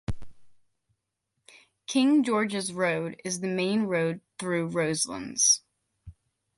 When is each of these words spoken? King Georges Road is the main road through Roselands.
King 1.85 2.23
Georges 2.23 2.73
Road 2.73 3.21
is 3.23 3.39
the 3.41 3.47
main 3.47 3.83
road 3.83 4.21
through 4.39 4.65
Roselands. 4.69 5.61